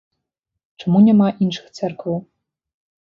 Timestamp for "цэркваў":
1.81-2.17